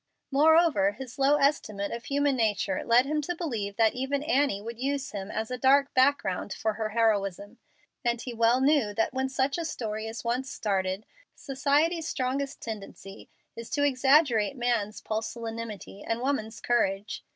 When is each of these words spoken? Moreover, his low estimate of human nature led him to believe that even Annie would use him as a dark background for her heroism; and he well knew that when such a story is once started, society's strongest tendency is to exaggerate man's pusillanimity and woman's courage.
Moreover, 0.31 0.93
his 0.93 1.19
low 1.19 1.35
estimate 1.35 1.91
of 1.91 2.05
human 2.05 2.35
nature 2.35 2.83
led 2.83 3.05
him 3.05 3.21
to 3.21 3.35
believe 3.35 3.75
that 3.75 3.93
even 3.93 4.23
Annie 4.23 4.59
would 4.59 4.79
use 4.79 5.11
him 5.11 5.29
as 5.29 5.51
a 5.51 5.59
dark 5.59 5.93
background 5.93 6.53
for 6.53 6.73
her 6.73 6.89
heroism; 6.89 7.59
and 8.03 8.19
he 8.19 8.33
well 8.33 8.61
knew 8.61 8.95
that 8.95 9.13
when 9.13 9.29
such 9.29 9.59
a 9.59 9.63
story 9.63 10.07
is 10.07 10.23
once 10.23 10.51
started, 10.51 11.05
society's 11.35 12.07
strongest 12.07 12.61
tendency 12.61 13.29
is 13.55 13.69
to 13.69 13.83
exaggerate 13.83 14.57
man's 14.57 15.01
pusillanimity 15.01 16.03
and 16.03 16.19
woman's 16.21 16.61
courage. 16.61 17.23